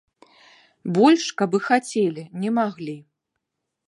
Больш 0.95 1.25
каб 1.41 1.57
і 1.57 1.59
хацелі, 1.67 2.23
не 2.47 2.55
маглі. 2.59 2.97